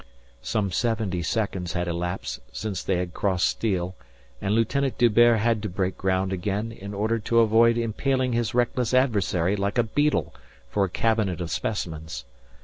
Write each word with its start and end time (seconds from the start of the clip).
Some 0.41 0.71
seventy 0.71 1.21
seconds 1.21 1.73
had 1.73 1.87
elapsed 1.87 2.39
since 2.51 2.81
they 2.81 2.95
had 2.95 3.13
crossed 3.13 3.47
steel 3.47 3.93
and 4.41 4.55
Lieutenant 4.55 4.97
D'Hubert 4.97 5.37
had 5.39 5.61
to 5.61 5.69
break 5.69 5.95
ground 5.95 6.33
again 6.33 6.71
in 6.71 6.95
order 6.95 7.19
to 7.19 7.37
avoid 7.37 7.77
impaling 7.77 8.33
his 8.33 8.55
reckless 8.55 8.95
adversary 8.95 9.55
like 9.55 9.77
a 9.77 9.83
beetle 9.83 10.33
for 10.67 10.85
a 10.85 10.89
cabinet 10.89 11.39
of 11.39 11.51
specimens. 11.51 12.25